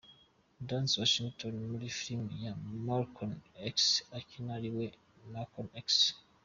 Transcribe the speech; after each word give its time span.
Denzel 0.67 1.01
Washington 1.01 1.53
muri 1.71 1.87
Filime 1.97 2.29
ya 2.45 2.53
Malcom 2.85 3.31
X 3.73 3.75
akina 4.17 4.49
ariwe 4.59 4.85
Malcom 5.31 5.67
X. 5.85 5.87